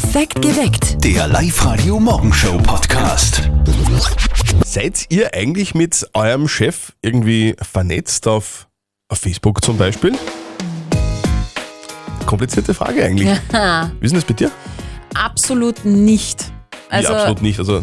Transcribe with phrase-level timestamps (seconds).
[0.00, 1.04] Perfekt geweckt.
[1.04, 3.50] Der Live-Radio Morgenshow Podcast.
[4.64, 8.68] Seid ihr eigentlich mit eurem Chef irgendwie vernetzt auf,
[9.08, 10.16] auf Facebook zum Beispiel?
[12.26, 13.26] Komplizierte Frage eigentlich.
[13.26, 14.52] Wie ist denn das bei dir?
[15.14, 16.44] Absolut nicht.
[16.90, 17.58] Also, Wie absolut nicht.
[17.58, 17.82] Also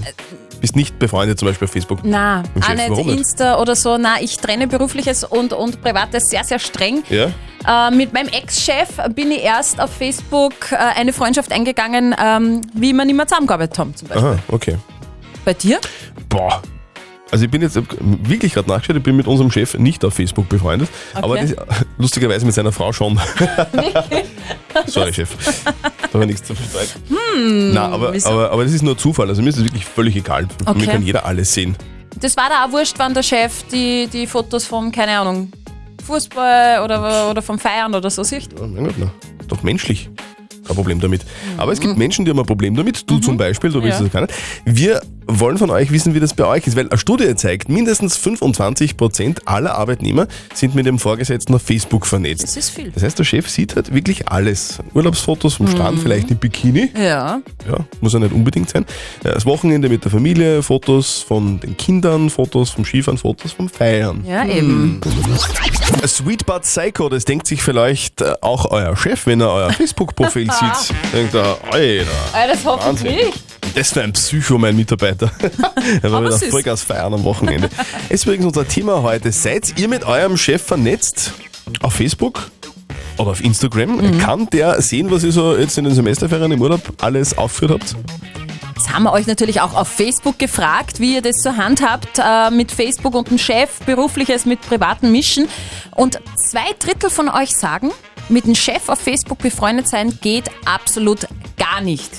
[0.62, 2.00] bist nicht befreundet zum Beispiel auf Facebook.
[2.04, 3.18] Na, auch nicht warum nicht?
[3.18, 3.98] Insta oder so.
[3.98, 7.04] Na, ich trenne berufliches und, und privates sehr, sehr streng.
[7.10, 7.34] Ja?
[7.68, 12.94] Äh, mit meinem Ex-Chef bin ich erst auf Facebook äh, eine Freundschaft eingegangen, ähm, wie
[12.94, 14.28] wir nicht mehr zusammengearbeitet haben zum Beispiel.
[14.28, 14.78] Aha, okay.
[15.44, 15.80] Bei dir?
[16.30, 16.62] Boah.
[17.32, 20.48] Also ich bin jetzt wirklich gerade nachgeschaut, ich bin mit unserem Chef nicht auf Facebook
[20.48, 21.56] befreundet, aber das,
[21.98, 23.20] lustigerweise mit seiner Frau schon.
[24.86, 25.36] Sorry, Chef.
[25.64, 25.73] Da
[26.14, 27.02] habe ich nichts zu bestreiten.
[27.09, 30.16] Hm, Na, aber, aber, aber das ist nur Zufall, also mir ist es wirklich völlig
[30.16, 30.48] egal.
[30.66, 30.86] Okay.
[30.86, 31.76] kann jeder alles sehen.
[32.20, 35.52] Das war da auch wurscht, wann der Chef die, die Fotos vom, keine Ahnung,
[36.05, 38.50] Fußball oder, oder vom Feiern oder so sieht.
[38.59, 40.09] Ja, mein Gott, na, ist doch menschlich.
[40.66, 41.22] Kein Problem damit.
[41.58, 41.84] Aber es Mhm.
[41.84, 43.09] gibt Menschen, die haben ein Problem damit.
[43.09, 44.05] Du zum Beispiel, du willst Ja.
[44.05, 44.34] es gar nicht.
[44.66, 48.18] Wir wollen von euch wissen, wie das bei euch ist, weil eine Studie zeigt, mindestens
[48.18, 52.44] 25% aller Arbeitnehmer sind mit dem Vorgesetzten auf Facebook vernetzt.
[52.44, 52.92] Das ist viel.
[52.92, 54.80] Das heißt, der Chef sieht halt wirklich alles.
[54.94, 55.72] Urlaubsfotos vom Mhm.
[55.72, 56.92] Strand, vielleicht im Bikini.
[56.95, 57.42] Ja.
[57.67, 58.86] Ja, muss ja nicht unbedingt sein.
[59.23, 64.23] Das Wochenende mit der Familie, Fotos von den Kindern, Fotos vom Skifahren, Fotos vom Feiern.
[64.28, 65.02] Ja, eben.
[66.06, 70.50] Sweet But Psycho, das denkt sich vielleicht äh, auch euer Chef, wenn er euer Facebook-Profil
[70.52, 70.95] sieht.
[71.14, 73.44] Denkt er, Alter, Ah, das hoffe ich nicht.
[73.73, 75.31] Das ist ein Psycho, mein Mitarbeiter.
[76.02, 76.38] er war wieder.
[76.38, 77.69] Vollgas feiern am Wochenende.
[78.09, 79.31] ist übrigens unser Thema heute.
[79.31, 81.33] Seid ihr mit eurem Chef vernetzt?
[81.81, 82.52] Auf Facebook?
[83.17, 83.97] Oder auf Instagram?
[83.97, 84.19] Mhm.
[84.19, 87.95] Kann der sehen, was ihr so jetzt in den Semesterferien im Urlaub alles aufgeführt habt?
[88.75, 92.52] Das haben wir euch natürlich auch auf Facebook gefragt, wie ihr das so handhabt äh,
[92.52, 95.47] mit Facebook und dem Chef, berufliches mit privaten Mischen.
[95.95, 97.91] Und zwei Drittel von euch sagen,
[98.30, 102.12] mit dem Chef auf Facebook befreundet sein geht absolut gar nicht.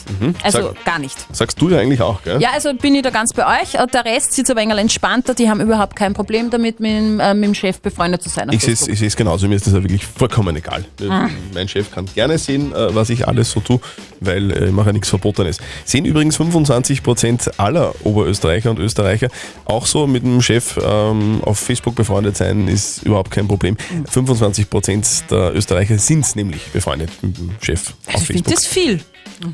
[0.42, 0.64] Also Mhm.
[0.74, 1.16] Sag- gar nicht.
[1.34, 2.40] Sagst du ja eigentlich auch, gell?
[2.40, 3.74] Ja, also bin ich da ganz bei euch.
[3.74, 5.34] Äh, Der Rest sitzt aber ein entspannter.
[5.34, 8.48] Die haben überhaupt kein Problem damit, mit, dem, äh, mit dem Chef befreundet zu sein.
[8.50, 10.84] Ich sehe es genauso, mir ist das ja wirklich vollkommen egal.
[11.08, 11.28] Ah.
[11.52, 13.78] Mein Chef kann gerne sehen, äh, was ich alles so tue,
[14.20, 15.58] weil ich mache ja nichts Verbotenes.
[15.84, 19.28] Sehen übrigens 25% aller Oberösterreicher und Österreicher
[19.66, 23.76] auch so mit dem Chef ähm, auf Facebook befreundet sein, ist überhaupt kein Problem.
[23.90, 24.04] Mhm.
[24.06, 28.54] 25% der Österreicher sind nämlich befreundet mit dem Chef auf Also ich finde Facebook.
[28.54, 29.00] das viel.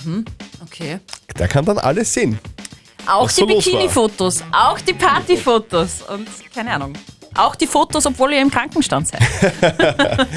[0.05, 0.25] Mhm.
[0.65, 0.99] Okay.
[1.39, 2.39] Der kann dann alles sehen.
[3.07, 3.47] Auch Was die so.
[3.47, 6.93] Bikini-Fotos, auch die Party-Fotos und keine Ahnung.
[7.35, 9.23] Auch die Fotos, obwohl ihr im Krankenstand seid.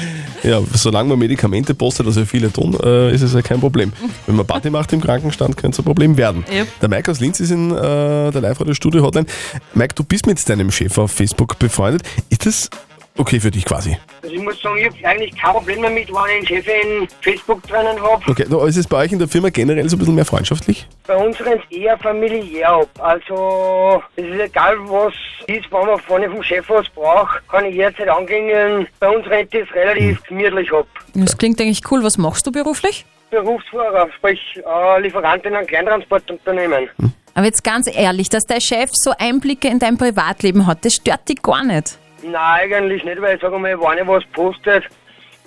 [0.42, 3.92] Ja, solange man Medikamente postet, was ja viele tun, äh, ist es ja kein Problem.
[4.26, 6.44] Wenn man Party macht im Krankenstand, könnte es ein Problem werden.
[6.48, 6.80] Yep.
[6.80, 9.26] Der Mike aus Linz ist in äh, der Live-Radio-Studio-Hotline.
[9.74, 12.02] Mike, du bist mit deinem Chef auf Facebook befreundet.
[12.28, 12.70] Ist das
[13.16, 13.96] okay für dich quasi?
[14.22, 17.08] Also ich muss sagen, ich habe eigentlich kein Problem damit, wenn ich einen Chef in
[17.20, 18.22] Facebook drinnen habe.
[18.30, 20.86] Okay, no, ist es bei euch in der Firma generell so ein bisschen mehr freundschaftlich?
[21.06, 22.88] Bei uns rennt es eher familiär ab.
[22.98, 25.14] Also es ist egal, was
[25.46, 28.86] ist, wenn man vorne vom Chef was braucht, kann ich jederzeit angehen.
[29.00, 30.86] Bei uns rennt es relativ gemütlich ab.
[31.14, 32.02] Das klingt eigentlich cool.
[32.02, 33.04] Was machst du beruflich?
[33.30, 36.88] Berufsfahrer, sprich äh, Lieferant in einem Kleintransportunternehmen.
[37.34, 41.28] Aber jetzt ganz ehrlich, dass dein Chef so Einblicke in dein Privatleben hat, das stört
[41.28, 41.98] dich gar nicht.
[42.30, 44.84] Nein, eigentlich nicht, weil ich sage mal, wenn ich was postet,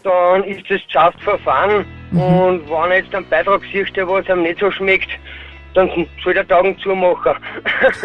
[0.04, 1.86] dann ist das just for fun.
[2.12, 5.10] Und wenn er jetzt einen Beitrag siehst, der was ihm nicht so schmeckt,
[5.74, 7.34] dann soll der Taugen zumachen.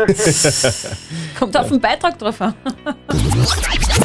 [1.39, 2.55] Kommt auf den Beitrag drauf an.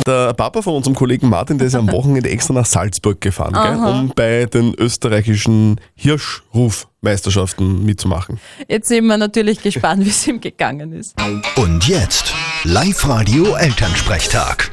[0.05, 3.75] Der Papa von unserem Kollegen Martin, der ist am Wochenende extra nach Salzburg gefahren, gell,
[3.75, 8.39] um bei den österreichischen Hirschrufmeisterschaften mitzumachen.
[8.67, 11.15] Jetzt sind wir natürlich gespannt, wie es ihm gegangen ist.
[11.55, 12.33] Und jetzt
[12.63, 14.71] Live-Radio Elternsprechtag.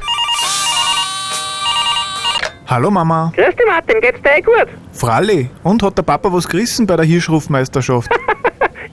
[2.67, 3.31] Hallo Mama.
[3.35, 4.67] Grüß dich Martin, geht's dir eh gut?
[4.91, 8.09] Fralli, und hat der Papa was gerissen bei der Hirschrufmeisterschaft?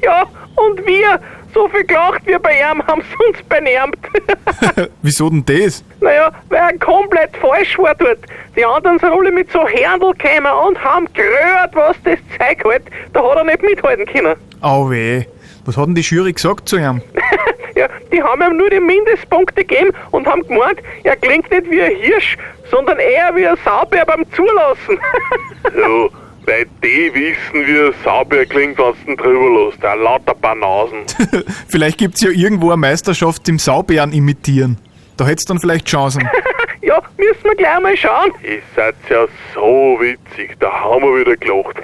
[0.05, 0.25] Ja,
[0.57, 1.19] und wir,
[1.55, 3.97] so viel gelacht wie bei ihm, haben sie uns benärmt.
[5.03, 5.85] Wieso denn das?
[6.01, 8.19] naja, weil er komplett falsch war dort.
[8.57, 12.83] Die anderen sind alle mit so Händel gekommen und haben gerührt, was das Zeug hält.
[13.13, 14.35] Da hat er nicht mithalten können.
[14.61, 15.25] Au weh.
[15.65, 17.01] Was hat denn die Jury gesagt zu ihm?
[17.77, 21.83] Ja, die haben ihm nur die Mindestpunkte gegeben und haben gemeint, er klingt nicht wie
[21.83, 22.37] ein Hirsch,
[22.71, 25.01] sondern eher wie ein Saubär beim Zulassen.
[25.77, 26.09] Ja,
[26.47, 29.85] weil die wissen, wie ein Saubär klingt, wenn du ihn drüber lässt.
[29.85, 31.05] Ein lauter Banausen.
[31.69, 34.79] Vielleicht gibt's ja irgendwo eine Meisterschaft im Saubären imitieren.
[35.17, 36.29] Da hätt's dann vielleicht Chancen.
[36.83, 38.33] ja, müssen wir gleich mal schauen.
[38.43, 41.77] Ihr seid ja so witzig, da haben wir wieder gelacht.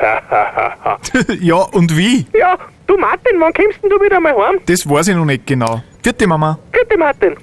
[1.41, 2.27] ja, und wie?
[2.37, 2.59] Ja,
[2.89, 4.59] du Martin, wann kommst denn du wieder mal heim?
[4.67, 5.81] Das weiß ich noch nicht genau.
[6.03, 6.59] Vierte Mama.
[6.73, 7.37] Bitte Martin.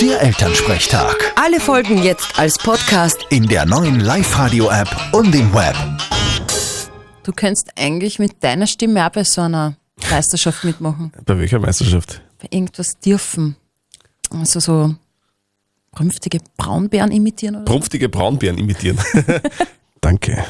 [0.00, 1.32] Der Elternsprechtag.
[1.34, 3.26] Alle Folgen jetzt als Podcast.
[3.30, 5.74] In der neuen Live-Radio-App und im Web.
[7.24, 9.74] Du könntest eigentlich mit deiner Stimme auch bei so einer
[10.08, 11.12] Meisterschaft mitmachen.
[11.26, 12.22] Bei welcher Meisterschaft?
[12.40, 13.56] Bei irgendwas dürfen.
[14.30, 14.94] Also so
[15.90, 17.64] prünftige Braunbären imitieren oder?
[17.64, 19.00] Prumpftige Braunbären imitieren.
[20.00, 20.44] Danke.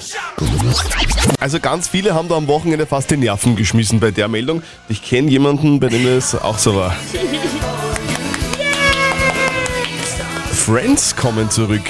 [1.40, 4.62] Also ganz viele haben da am Wochenende fast die Nerven geschmissen bei der Meldung.
[4.90, 6.94] Ich kenne jemanden, bei dem es auch so war.
[10.64, 11.82] Friends kommen zurück.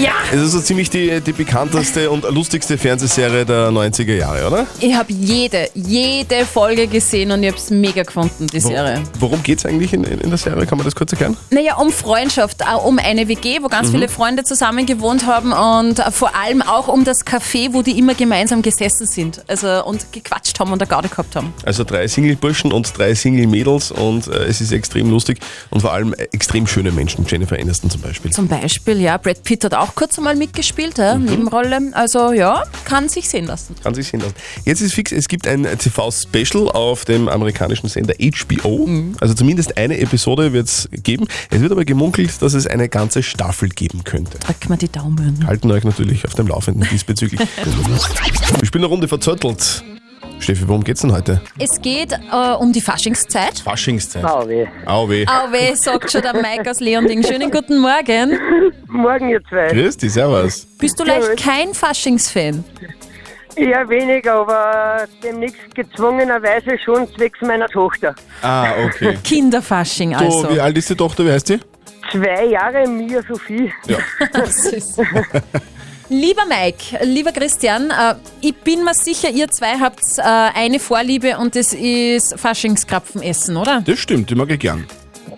[0.00, 0.12] Ja!
[0.32, 4.66] Es ist so ziemlich die, die bekannteste und lustigste Fernsehserie der 90er Jahre, oder?
[4.80, 9.02] Ich habe jede, jede Folge gesehen und ich habe es mega gefunden, die Serie.
[9.18, 10.66] Worum geht es eigentlich in, in, in der Serie?
[10.66, 11.36] Kann man das kurz erklären?
[11.50, 15.98] Naja, um Freundschaft, auch um eine WG, wo ganz viele Freunde zusammen gewohnt haben und
[15.98, 20.12] äh, vor allem auch um das Café, wo die immer gemeinsam gesessen sind also, und
[20.12, 21.52] gequatscht haben und eine Garde gehabt haben.
[21.64, 25.40] Also drei Single-Burschen und drei Single-Mädels und äh, es ist extrem lustig
[25.70, 27.26] und vor allem äh, extrem schöne Menschen.
[27.28, 28.30] Jennifer Aniston zum Beispiel.
[28.30, 31.90] Zum Beispiel, ja, Brad Pitt hat auch kurz einmal mitgespielt, ja, Nebenrolle.
[31.92, 33.74] Also ja, kann sich sehen lassen.
[33.82, 34.34] Kann sich sehen lassen.
[34.64, 38.88] Jetzt ist fix, es gibt ein TV-Special auf dem amerikanischen Sender HBO.
[39.20, 41.26] Also zumindest eine Episode wird es geben.
[41.50, 44.38] Es wird aber gemunkelt, dass es eine ganze Staffel geben könnte.
[44.38, 45.46] Drück mal die Daumen.
[45.46, 47.40] Halten euch natürlich auf dem Laufenden diesbezüglich.
[48.60, 49.84] Wir spielen eine Runde verzöttelt.
[50.42, 51.40] Steffi, worum geht's denn heute?
[51.58, 53.60] Es geht äh, um die Faschingszeit.
[53.60, 54.24] Faschingszeit.
[54.24, 54.66] Ah, weh.
[54.86, 55.24] Au weh.
[55.26, 57.22] Auwe, sagt schon der Mike aus Leonding.
[57.26, 58.38] Schönen guten Morgen.
[58.88, 59.68] Morgen, ihr zwei.
[59.68, 60.66] Grüß dich, servus.
[60.78, 62.64] Bist du leicht kein Faschingsfan?
[63.54, 68.14] Eher weniger, aber demnächst gezwungenerweise schon zwecks meiner Tochter.
[68.40, 69.16] Ah, okay.
[69.24, 70.50] Kinderfasching So, also.
[70.54, 71.24] wie alt ist die Tochter?
[71.24, 71.60] Wie heißt die?
[72.10, 73.72] Zwei Jahre, Mia Sophie.
[73.86, 73.98] Ja.
[74.46, 74.96] Süß.
[76.12, 81.38] Lieber Mike, lieber Christian, äh, ich bin mir sicher, ihr zwei habt äh, eine Vorliebe
[81.38, 83.80] und das ist Faschingskrapfen essen, oder?
[83.80, 84.86] Das stimmt, die mag ich gern.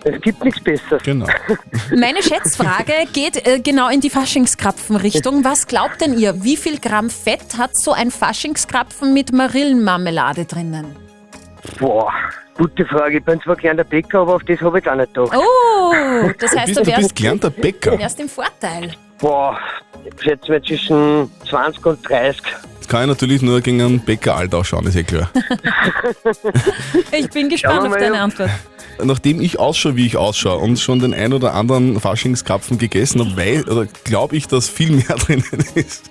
[0.03, 1.01] Es gibt nichts Besseres.
[1.03, 1.27] Genau.
[1.95, 5.45] Meine Schätzfrage geht äh, genau in die Faschingskrapfen-Richtung.
[5.45, 11.04] Was glaubt denn ihr, wie viel Gramm Fett hat so ein Faschingskrapfen mit Marillenmarmelade drinnen?
[11.79, 12.11] Boah,
[12.55, 13.17] gute Frage.
[13.19, 15.35] Ich bin zwar gern der Bäcker, aber auf das habe ich jetzt auch nicht gedacht.
[15.37, 17.97] Oh, das Du heißt, bist, du du bist wärst, gelernter Bäcker.
[17.99, 18.93] wärst im Vorteil.
[19.19, 19.57] Boah,
[20.03, 22.41] ich schätze mal zwischen 20 und 30.
[22.75, 25.29] Jetzt kann ich natürlich nur gegen einen Bäcker alt ausschauen, ist eh klar.
[27.11, 28.23] Ich bin gespannt Schauen wir auf mal, deine ja.
[28.23, 28.49] Antwort.
[29.03, 33.35] Nachdem ich ausschaue, wie ich ausschaue und schon den ein oder anderen Faschingskrapfen gegessen habe,
[33.35, 36.09] weil, oder glaube ich, dass viel mehr drinnen ist.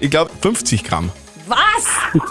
[0.00, 1.10] Ich glaube 50 Gramm.
[1.46, 2.24] Was?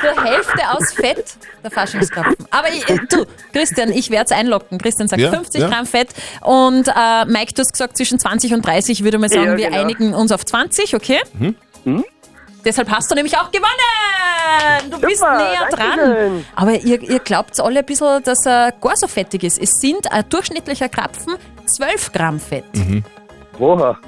[0.00, 2.46] Zur Hälfte aus Fett der Faschingskrapfen.
[2.50, 4.78] Aber ich, äh, du, Christian, ich werde es einlocken.
[4.78, 5.68] Christian sagt Ja, 50 ja.
[5.68, 6.08] Gramm Fett
[6.42, 8.98] und äh, Mike, du hast gesagt zwischen 20 und 30.
[9.00, 9.80] Ich würde mal sagen, Ja, wir genau.
[9.80, 11.20] einigen uns auf 20, okay?
[11.84, 12.04] Mhm.
[12.64, 14.90] Deshalb hast du nämlich auch gewonnen!
[14.90, 15.96] Du bist Super, näher dran.
[15.98, 16.44] Dankeschön.
[16.56, 19.58] Aber ihr, ihr glaubt alle ein bisschen, dass er gar so fettig ist.
[19.60, 21.34] Es sind ein durchschnittlicher Krapfen
[21.66, 22.64] 12 Gramm Fett.
[22.74, 23.04] Mhm.
[23.58, 23.98] Woher?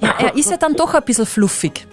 [0.00, 1.86] Ja, er ist ja dann doch ein bisschen fluffig.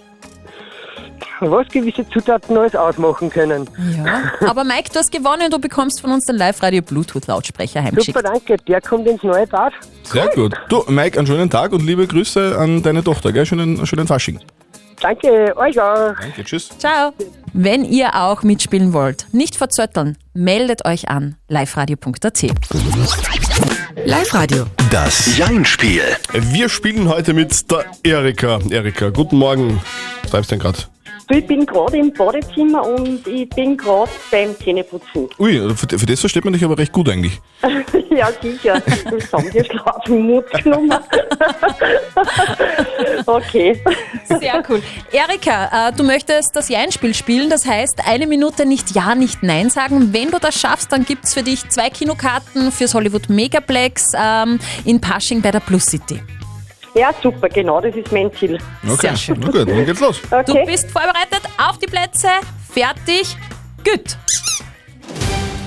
[1.39, 3.69] Was gewisse Zutaten alles ausmachen können.
[3.95, 4.31] Ja.
[4.47, 8.17] Aber Mike, du hast gewonnen, du bekommst von uns den Live-Radio Bluetooth-Lautsprecher heimgeschickt.
[8.17, 8.57] Super, danke.
[8.67, 9.73] Der kommt ins neue Bad.
[10.03, 10.53] Sehr gut.
[10.69, 13.45] Du, Mike, einen schönen Tag und liebe Grüße an deine Tochter, gell?
[13.45, 14.39] Schönen, schönen Fasching.
[14.99, 16.13] Danke, euch auch.
[16.19, 16.69] Danke, tschüss.
[16.79, 17.13] Ciao.
[17.53, 22.43] Wenn ihr auch mitspielen wollt, nicht verzötteln, meldet euch an liveradio.at.
[24.05, 24.65] Live-Radio.
[24.91, 26.03] Das Jein-Spiel.
[26.33, 28.59] Wir spielen heute mit der Erika.
[28.69, 29.81] Erika, guten Morgen.
[30.23, 30.79] Was treibst du denn gerade?
[31.29, 35.28] Ich bin gerade im Badezimmer und ich bin gerade beim Zähneputzen.
[35.37, 37.42] Ui, für, für das versteht man dich aber recht gut eigentlich.
[38.09, 38.81] ja, sicher.
[39.51, 40.94] Wir Schlafmut genommen.
[43.25, 43.81] okay.
[44.25, 44.81] Sehr cool.
[45.11, 49.69] Erika, äh, du möchtest das Ja-Spiel spielen, das heißt eine Minute nicht Ja, nicht Nein
[49.69, 50.13] sagen.
[50.13, 55.01] Wenn du das schaffst, dann gibt's für dich zwei Kinokarten fürs Hollywood Megaplex ähm, in
[55.01, 56.21] Pasching bei der Plus City.
[56.97, 58.57] Ja, super, genau, das ist mein Ziel.
[58.83, 59.37] Okay, Sehr schön.
[59.39, 60.19] na gut, dann geht's los.
[60.21, 60.63] Du Okay.
[60.66, 62.27] bist vorbereitet, auf die Plätze,
[62.71, 63.37] fertig,
[63.83, 64.18] gut.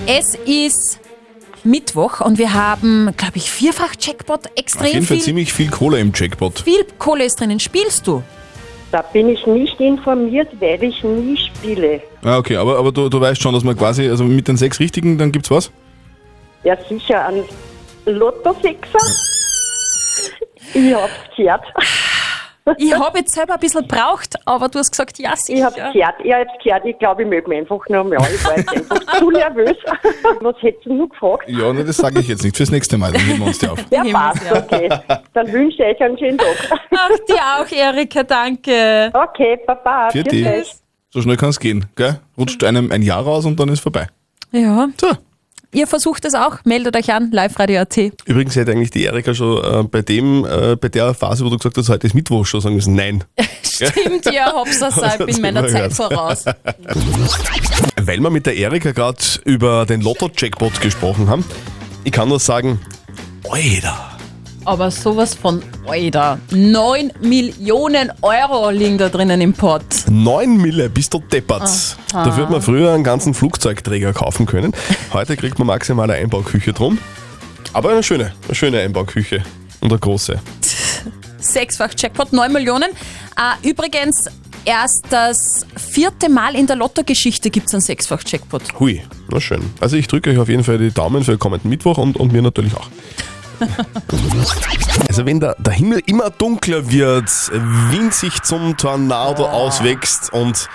[0.07, 0.99] Es ist
[1.63, 5.71] Mittwoch und wir haben, glaube ich, vierfach Jackpot, Auf extrem jeden Fall viel, ziemlich viel
[5.71, 6.59] Kohle im Jackpot.
[6.61, 7.61] viel Kohle ist drinnen.
[7.61, 8.23] Spielst du?
[8.91, 12.03] Da bin ich nicht informiert, weil ich nie spiele.
[12.25, 14.81] Ah, okay, aber, aber du, du weißt schon, dass man quasi, also mit den sechs
[14.81, 15.71] Richtigen, dann gibt's was?
[16.65, 17.45] Ja, sicher ein
[18.07, 18.99] Lotto-Sechser.
[20.75, 21.63] Ich hab's gehört.
[22.77, 25.71] Ich habe jetzt selber ein bisschen braucht, aber du hast gesagt, ja, Ich hab's sicher.
[25.93, 26.85] gehört, ich hab's gehört.
[26.85, 28.19] Ich glaube, ich möge mich einfach noch mal.
[28.33, 29.77] Ich war jetzt einfach zu nervös.
[30.41, 31.49] Was hättest du noch gefragt?
[31.49, 32.57] Ja, ne, das sage ich jetzt nicht.
[32.57, 33.79] Fürs nächste Mal, dann heben wir uns die auf.
[33.91, 34.89] Ja, passt, okay.
[35.33, 36.71] Dann wünsche ich euch einen schönen Tag.
[36.95, 39.11] Ach, dir auch, Erika, danke.
[39.15, 40.11] Okay, Papa.
[40.11, 40.23] Für.
[41.13, 42.21] So schnell kann's gehen, gell?
[42.39, 44.07] Rutscht einem ein Jahr raus und dann ist vorbei.
[44.53, 45.09] Ja, So,
[45.73, 47.97] ihr versucht es auch, meldet euch an, liveradio.at.
[48.25, 51.57] Übrigens hätte eigentlich die Erika schon äh, bei dem, äh, bei der Phase, wo du
[51.57, 53.25] gesagt hast, heute ist Mittwoch, schon sagen müssen, nein.
[53.63, 55.93] Stimmt, ja, Hopsa, Das ich bin meiner Zeit gehört.
[55.95, 56.45] voraus.
[58.03, 61.45] Weil wir mit der Erika gerade über den Lotto-Jackpot gesprochen haben,
[62.05, 62.81] ich kann nur sagen,
[63.49, 64.07] Alter.
[64.65, 69.85] Aber sowas von, Alter, 9 Millionen Euro liegen da drinnen im Pott.
[70.11, 71.97] 9 Mille, bist du deppert.
[72.13, 74.73] Da würde man früher einen ganzen Flugzeugträger kaufen können.
[75.13, 76.99] Heute kriegt man maximal eine Einbauküche drum.
[77.73, 79.45] Aber eine schöne, eine schöne Einbauküche.
[79.81, 80.41] Und eine große.
[81.39, 82.91] Sechsfach Jackpot, 9 Millionen.
[82.91, 84.25] Äh, übrigens,
[84.65, 88.63] erst das vierte Mal in der Lottogeschichte gibt es einen Sechsfach Jackpot.
[88.81, 89.63] Hui, na schön.
[89.81, 92.33] Also ich drücke euch auf jeden Fall die Daumen für den kommenden Mittwoch und, und
[92.33, 92.89] mir natürlich auch.
[95.09, 97.29] Also wenn der, der Himmel immer dunkler wird,
[97.91, 100.69] Wind sich zum Tornado auswächst und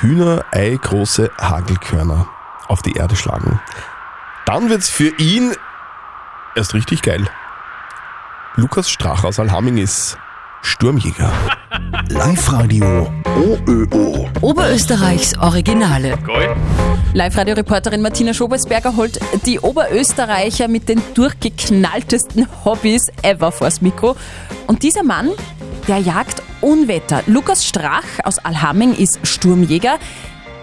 [0.00, 2.26] Hühnerei große Hagelkörner
[2.68, 3.60] auf die Erde schlagen,
[4.46, 5.54] dann wird's für ihn
[6.54, 7.28] erst richtig geil.
[8.56, 10.18] Lukas Strach aus Alhamming ist
[10.66, 11.32] Sturmjäger.
[12.10, 14.28] Live-Radio OÖO.
[14.40, 16.18] Oberösterreichs Originale.
[17.14, 24.16] Live-Radio-Reporterin Martina Schobelsberger holt die Oberösterreicher mit den durchgeknalltesten Hobbys ever vors Mikro.
[24.66, 25.30] Und dieser Mann,
[25.86, 27.22] der jagt Unwetter.
[27.28, 29.98] Lukas Strach aus Alhamming ist Sturmjäger.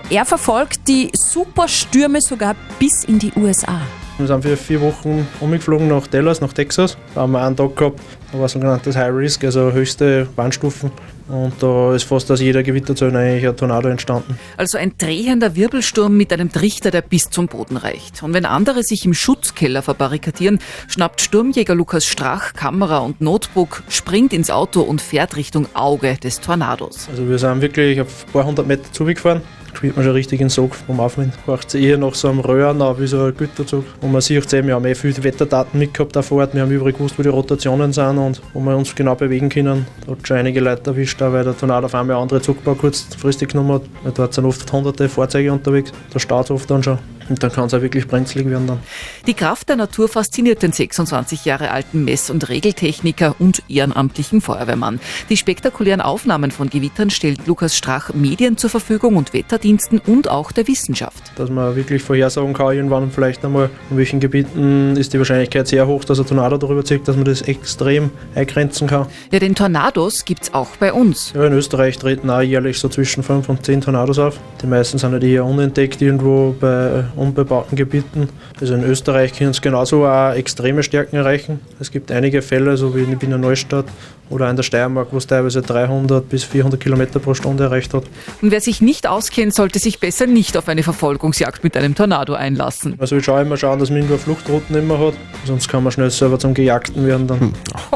[0.10, 3.80] Er verfolgt die Superstürme sogar bis in die USA.
[4.20, 6.98] Wir sind für vier Wochen umgeflogen nach Dallas, nach Texas.
[7.16, 8.00] Da haben wir einen Tag gehabt,
[8.32, 10.92] da war sogenanntes High Risk, also höchste Warnstufen.
[11.30, 14.38] Und da ist fast aus jeder Gewitterzone eigentlich ein Tornado entstanden.
[14.58, 18.22] Also ein drehender Wirbelsturm mit einem Trichter, der bis zum Boden reicht.
[18.22, 24.32] Und wenn andere sich im Schutzkeller verbarrikadieren, schnappt Sturmjäger Lukas Strach Kamera und Notebook, springt
[24.32, 27.08] ins Auto und fährt Richtung Auge des Tornados.
[27.10, 29.42] Also wir sind wirklich auf ein paar hundert Meter zugefahren.
[29.74, 31.34] Spielt man schon richtig den Sog vom Aufwind.
[31.46, 33.84] Braucht es eher nach so einem Röhren, wie so ein Güterzug.
[34.02, 36.54] Und man sieht eben, wir haben eh viele Wetterdaten mitgehabt vor Ort.
[36.54, 39.86] Wir haben überall gewusst, wo die Rotationen sind und wo wir uns genau bewegen können.
[40.06, 43.74] Da hat schon einige Leute erwischt, weil der Tornado auf einmal andere Zugbau kurzfristig genommen
[43.74, 43.84] hat.
[44.04, 45.92] Weil dort sind oft hunderte Fahrzeuge unterwegs.
[46.12, 47.00] Da staut es oft dann schon.
[47.30, 48.80] Und dann kann es auch wirklich brenzlig werden dann.
[49.28, 55.00] Die Kraft der Natur fasziniert den 26 Jahre alten Mess- und Regeltechniker und ehrenamtlichen Feuerwehrmann.
[55.30, 60.52] Die spektakulären Aufnahmen von Gewittern stellt Lukas Strach Medien zur Verfügung und Wetterdiensten und auch
[60.52, 61.32] der Wissenschaft.
[61.36, 65.88] dass man wirklich vorhersagen kann, irgendwann vielleicht einmal, in welchen Gebieten ist die Wahrscheinlichkeit sehr
[65.88, 69.08] hoch, dass ein Tornado darüber zieht, dass man das extrem eingrenzen kann.
[69.32, 71.34] Ja, den Tornados gibt's auch bei uns.
[71.36, 74.40] Ja, in Österreich treten auch jährlich so zwischen 5 und 10 Tornados auf.
[74.62, 78.30] Die meisten sind halt eher unentdeckt irgendwo bei unbebauten Gebieten.
[78.60, 81.60] Also in Österreich können es genauso auch extreme Stärken erreichen.
[81.80, 83.86] Es gibt einige Fälle, so wie in Wiener Neustadt
[84.30, 88.04] oder in der Steiermark, wo es teilweise 300 bis 400 Kilometer pro Stunde erreicht hat.
[88.42, 92.34] Und wer sich nicht auskennt, sollte sich besser nicht auf eine Verfolgungsjagd mit einem Tornado
[92.34, 92.96] einlassen.
[93.00, 95.14] Also ich schaue immer schauen, dass man irgendwo Fluchtrouten immer hat,
[95.46, 97.54] sonst kann man schnell selber zum Gejagten werden dann.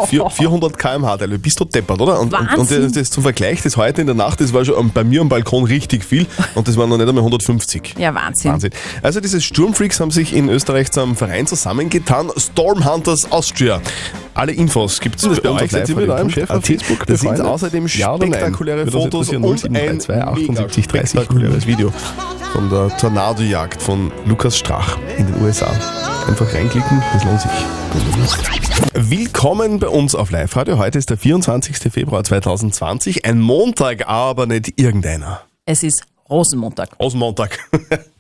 [0.07, 1.39] Vier- 400 km/h, Teile.
[1.39, 2.19] bist du deppert, oder?
[2.19, 2.83] Und, und, und Wahnsinn.
[2.83, 5.21] das, das zum Vergleich, das heute in der Nacht, das war schon am- bei mir
[5.21, 7.95] am Balkon richtig viel und das waren noch nicht einmal 150.
[7.97, 8.51] Ja, Wahnsinn.
[8.51, 8.71] Wahnsinn.
[9.07, 13.81] Also diese Sturmfreaks haben sich in Österreich zu einem Verein zusammengetan, Stormhunters Austria.
[14.33, 17.87] Alle Infos gibt es bei uns ihr mit eurem Chef auf Facebook Da sind außerdem
[17.87, 21.93] Ja spektakuläre uns Fotos und ein 0732 78 30 spektakuläres Video
[22.51, 25.71] von der Tornadojagd von Lukas Strach in den USA.
[26.27, 27.51] Einfach reinklicken, das lohnt sich.
[28.93, 30.79] Willkommen bei uns auf Live-Radio.
[30.79, 31.77] Heute ist der 24.
[31.93, 33.25] Februar 2020.
[33.25, 35.43] Ein Montag, aber nicht irgendeiner.
[35.63, 36.89] Es ist Rosenmontag.
[36.97, 37.13] Aus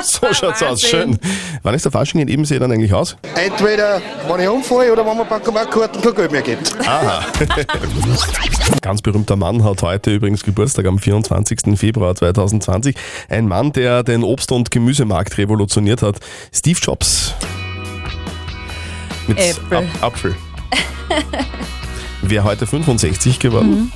[0.02, 0.82] so schaut's aus.
[0.82, 1.18] Schön.
[1.62, 3.16] Wann ist der Fasching in Ebensee dann eigentlich aus?
[3.34, 6.74] Entweder, wenn ich umfalle oder wenn man Bankomatkarten kein Geld mehr gibt.
[6.86, 7.24] Aha.
[8.82, 11.78] Ganz berühmter Mann hat heute übrigens Geburtstag am 24.
[11.78, 12.96] Februar 2020.
[13.28, 16.18] Ein Mann, der den Obst- und Gemüsemarkt revolutioniert hat.
[16.52, 17.34] Steve Jobs.
[19.26, 19.78] Mit Äpfel.
[19.78, 20.36] Ap Apfel.
[22.22, 23.92] Wäre heute 65 geworden.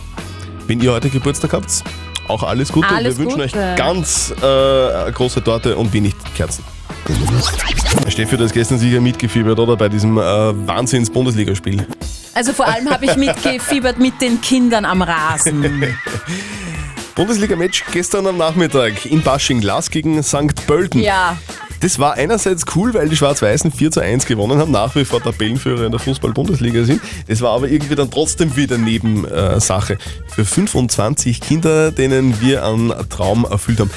[0.67, 1.85] Wenn ihr heute Geburtstag habt,
[2.29, 2.89] auch alles Gute.
[2.89, 3.59] Alles Wir wünschen Gute.
[3.59, 6.65] euch ganz äh, große Torte und wenig Kerzen.
[8.09, 9.77] Steffi, du hast gestern sicher mitgefiebert, oder?
[9.77, 11.87] Bei diesem äh, Wahnsinns-Bundesligaspiel.
[12.35, 15.85] Also vor allem habe ich mitgefiebert mit den Kindern am Rasen.
[17.15, 20.67] Bundesliga-Match gestern am Nachmittag in Basching, Glas gegen St.
[20.67, 21.01] Pölten.
[21.01, 21.37] Ja,
[21.85, 25.23] Das war einerseits cool, weil die Schwarz-Weißen 4 zu 1 gewonnen haben, nach wie vor
[25.23, 27.03] Tabellenführer in der Fußball-Bundesliga sind.
[27.29, 29.99] Das war aber irgendwie dann trotzdem wieder Nebensache
[30.29, 33.91] für 25 Kinder, denen wir einen Traum erfüllt haben.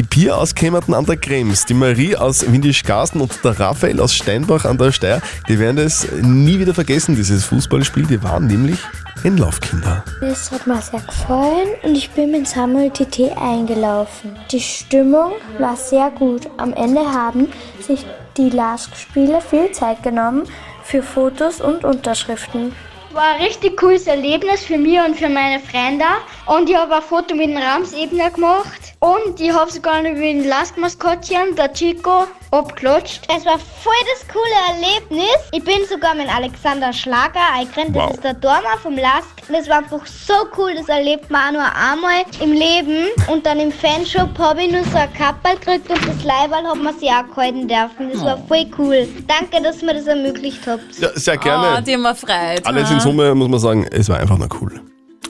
[0.00, 4.14] Die Pia aus Kämmerten an der Krems, die Marie aus Windisch-Garsten und der Raphael aus
[4.14, 8.06] Steinbach an der Steyr, die werden das nie wieder vergessen, dieses Fußballspiel.
[8.06, 8.78] Die waren nämlich
[9.24, 10.02] Einlaufkinder.
[10.22, 14.38] Es hat mir sehr gefallen und ich bin mit Samuel TT eingelaufen.
[14.50, 16.48] Die Stimmung war sehr gut.
[16.56, 17.48] Am Ende haben
[17.86, 18.06] sich
[18.38, 20.44] die LASK-Spieler viel Zeit genommen
[20.82, 22.72] für Fotos und Unterschriften.
[23.12, 26.06] War ein richtig cooles Erlebnis für mich und für meine Freunde.
[26.50, 28.80] Und ich habe ein Foto mit dem Ramsebner gemacht.
[28.98, 33.22] Und ich habe sogar noch mit dem Lastmaskottchen, der Chico, abgeklatscht.
[33.34, 35.36] Es war voll das coole Erlebnis.
[35.52, 37.94] Ich bin sogar mit Alexander Schlager eingerannt.
[37.94, 38.10] Das Wow.
[38.14, 39.28] ist der Dormer vom Lask.
[39.48, 40.74] Das war einfach so cool.
[40.76, 43.06] Das erlebt man auch nur einmal im Leben.
[43.28, 46.82] Und dann im Fanshop habe ich nur so ein Kapperl gekriegt und das Leiberl hat
[46.82, 48.10] man sich auch gehalten dürfen.
[48.12, 49.08] Das war voll cool.
[49.28, 50.98] Danke, dass ihr mir das ermöglicht habt.
[50.98, 51.78] Ja, sehr gerne.
[51.78, 52.66] Oh, die haben wir freut.
[52.66, 54.80] Alles in Summe muss man sagen, es war einfach nur cool.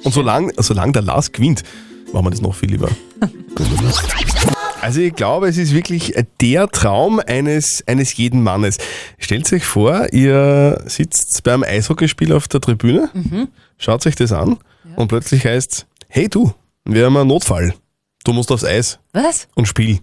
[0.03, 1.63] Und solange solang der Lars gewinnt,
[2.13, 2.89] machen wir das noch viel lieber.
[4.83, 8.79] Also ich glaube, es ist wirklich der Traum eines, eines jeden Mannes.
[9.19, 13.11] Stellt euch vor, ihr sitzt beim Eishockeyspiel auf der Tribüne,
[13.77, 14.57] schaut euch das an
[14.97, 16.53] und plötzlich heißt hey du,
[16.85, 17.75] wir haben einen Notfall.
[18.25, 19.49] Du musst aufs Eis Was?
[19.55, 20.01] und spiel.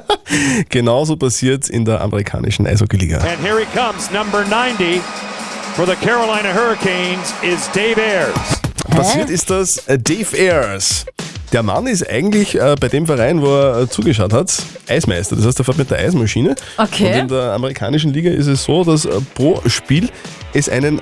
[0.70, 3.18] Genauso passiert in der amerikanischen Eishockeyliga.
[3.18, 5.00] And here he comes, number 90
[5.76, 8.34] for the Carolina Hurricanes is Dave Ayers.
[8.96, 11.06] Passiert ist das äh, Dave Ayers.
[11.52, 14.52] Der Mann ist eigentlich äh, bei dem Verein, wo er äh, zugeschaut hat,
[14.88, 15.36] Eismeister.
[15.36, 16.54] Das heißt, er fährt mit der Eismaschine.
[16.78, 17.06] Okay.
[17.14, 20.08] Und in der amerikanischen Liga ist es so, dass äh, pro Spiel
[20.52, 21.00] es einen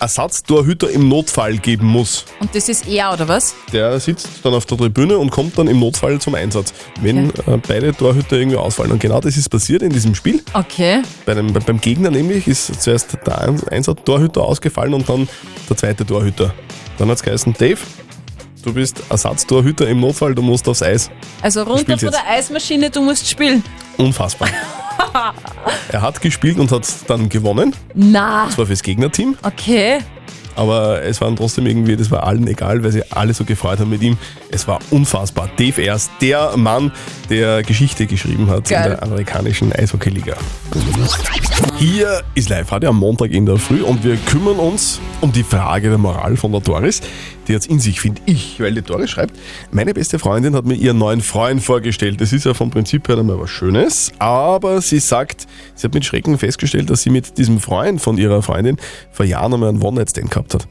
[0.00, 2.24] Ersatztorhüter im Notfall geben muss.
[2.38, 3.54] Und das ist er, oder was?
[3.72, 7.32] Der sitzt dann auf der Tribüne und kommt dann im Notfall zum Einsatz, wenn äh,
[7.66, 8.92] beide Torhüter irgendwie ausfallen.
[8.92, 10.40] Und genau das ist passiert in diesem Spiel.
[10.52, 11.02] Okay.
[11.26, 15.28] Bei dem, bei- beim Gegner nämlich ist zuerst der Ein- Einsatztorhüter ausgefallen und dann
[15.68, 16.54] der zweite Torhüter.
[16.98, 17.78] Dann hat es geheißen, Dave,
[18.62, 21.10] du bist Ersatztorhüter im Notfall, du musst aufs Eis.
[21.40, 23.62] Also runter von der Eismaschine, du musst spielen.
[23.96, 24.48] Unfassbar.
[25.92, 27.74] er hat gespielt und hat dann gewonnen.
[27.94, 28.46] Na.
[28.46, 29.36] Das war fürs Gegnerteam.
[29.42, 30.00] Okay.
[30.56, 33.90] Aber es waren trotzdem irgendwie, das war allen egal, weil sie alle so gefreut haben
[33.90, 34.18] mit ihm.
[34.50, 35.48] Es war unfassbar.
[35.56, 36.90] Dave Ayers, der Mann,
[37.30, 38.82] der Geschichte geschrieben hat Geil.
[38.84, 40.34] in der amerikanischen Eishockeyliga.
[41.78, 45.90] Hier ist Live-Radio am Montag in der Früh und wir kümmern uns um die Frage
[45.90, 47.00] der Moral von der Doris.
[47.46, 49.38] Die hat in sich, finde ich, weil die Doris schreibt,
[49.70, 52.20] meine beste Freundin hat mir ihren neuen Freund vorgestellt.
[52.20, 56.04] Das ist ja vom Prinzip her einmal was Schönes, aber sie sagt, sie hat mit
[56.04, 58.76] Schrecken festgestellt, dass sie mit diesem Freund von ihrer Freundin
[59.12, 60.66] vor Jahren einmal einen One-Night-Stand gehabt hat.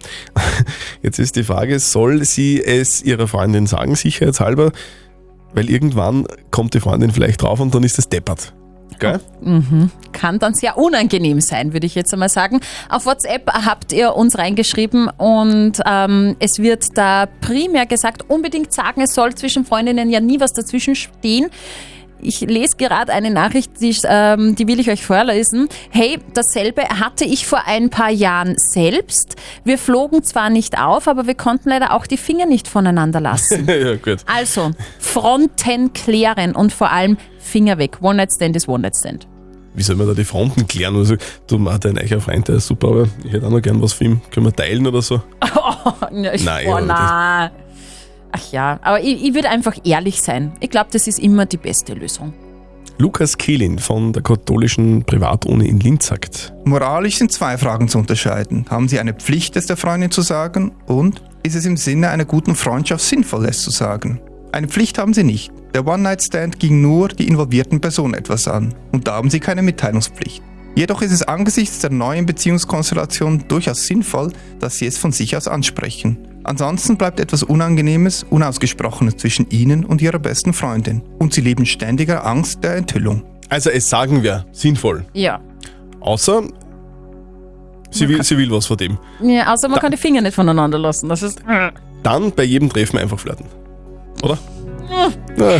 [1.04, 4.74] Jetzt ist die Frage, soll sie es ihrer Freundin sagen, sicherheitshalber?
[5.54, 8.54] Weil irgendwann kommt die Freundin vielleicht drauf und dann ist es deppert.
[9.00, 9.20] Gell?
[9.42, 9.92] Mhm.
[10.12, 12.62] Kann dann sehr unangenehm sein, würde ich jetzt einmal sagen.
[12.90, 19.02] Auf WhatsApp habt ihr uns reingeschrieben und ähm, es wird da primär gesagt, unbedingt sagen,
[19.02, 21.50] es soll zwischen Freundinnen ja nie was dazwischen stehen.
[22.22, 25.70] Ich lese gerade eine Nachricht, die, ähm, die will ich euch vorlesen.
[25.90, 29.36] Hey, dasselbe hatte ich vor ein paar Jahren selbst.
[29.64, 33.68] Wir flogen zwar nicht auf, aber wir konnten leider auch die Finger nicht voneinander lassen.
[33.68, 34.20] ja, gut.
[34.26, 37.98] Also, Fronten klären und vor allem Finger weg.
[38.02, 39.28] One-Night-Stand ist One-Night-Stand.
[39.74, 40.96] Wie soll man da die Fronten klären?
[40.96, 43.94] Also, du, Martin, eicher Freund, der ist super, aber ich hätte auch noch gern was
[43.94, 44.22] für ihn.
[44.32, 45.22] Können wir teilen oder so?
[46.12, 47.52] Ja, ich, Nein, oh, na.
[48.32, 50.52] Ach ja, aber ich, ich würde einfach ehrlich sein.
[50.60, 52.34] Ich glaube, das ist immer die beste Lösung.
[53.00, 56.54] Lukas Kehlin von der katholischen Privatuni in Linz sagt.
[56.66, 58.66] Moralisch sind zwei Fragen zu unterscheiden.
[58.70, 60.72] Haben Sie eine Pflicht, es der Freundin zu sagen?
[60.88, 64.20] Und ist es im Sinne einer guten Freundschaft sinnvoll, es zu sagen?
[64.52, 65.52] Eine Pflicht haben Sie nicht.
[65.76, 68.74] Der One-Night-Stand ging nur die involvierten Personen etwas an.
[68.92, 70.42] Und da haben Sie keine Mitteilungspflicht.
[70.78, 75.48] Jedoch ist es angesichts der neuen Beziehungskonstellation durchaus sinnvoll, dass Sie es von sich aus
[75.48, 76.20] ansprechen.
[76.44, 81.02] Ansonsten bleibt etwas Unangenehmes, Unausgesprochenes zwischen Ihnen und Ihrer besten Freundin.
[81.18, 83.24] Und Sie leben ständiger Angst der Enthüllung.
[83.50, 85.04] Also, es sagen wir, sinnvoll.
[85.14, 85.40] Ja.
[86.00, 86.44] Außer,
[87.90, 89.00] sie will, sie will was von dem.
[89.24, 91.10] ja außer man Da- kann die Finger nicht voneinander lassen.
[91.10, 91.40] Das ist.
[92.04, 93.48] Dann bei jedem Treffen einfach flirten.
[94.22, 94.38] Oder?
[95.38, 95.60] Ja.